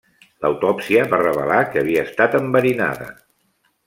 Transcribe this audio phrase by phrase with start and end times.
[0.43, 3.11] L'autòpsia va revelar que havia estat enverinada.